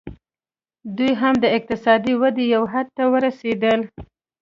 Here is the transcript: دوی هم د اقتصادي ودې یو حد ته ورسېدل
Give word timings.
دوی 0.97 1.11
هم 1.21 1.35
د 1.43 1.45
اقتصادي 1.57 2.13
ودې 2.21 2.45
یو 2.55 2.63
حد 2.73 2.87
ته 2.97 3.03
ورسېدل 3.13 3.79